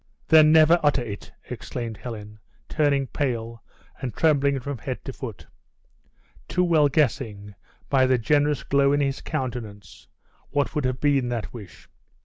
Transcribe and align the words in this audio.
"Then, 0.29 0.51
never 0.51 0.79
utter 0.81 1.03
it!" 1.03 1.31
exclaimed 1.47 1.95
Helen, 1.97 2.39
turning 2.67 3.05
pale, 3.05 3.61
and 4.01 4.11
trembling 4.15 4.59
from 4.59 4.79
head 4.79 5.05
to 5.05 5.13
foot; 5.13 5.45
too 6.47 6.63
well 6.63 6.87
guessing, 6.89 7.53
by 7.87 8.07
the 8.07 8.17
generous 8.17 8.63
glow 8.63 8.93
in 8.93 8.99
his 8.99 9.21
countenance, 9.21 10.07
what 10.49 10.73
would 10.73 10.85
have 10.85 10.99
been 10.99 11.29
that 11.29 11.53
wish. 11.53 11.87